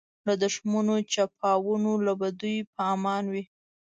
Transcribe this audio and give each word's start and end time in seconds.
له 0.27 0.33
دښمنو 0.43 0.95
چپاوونو 1.13 1.91
له 2.05 2.13
بدیو 2.21 2.69
په 2.73 2.81
امان 2.93 3.23
وي. 3.33 3.43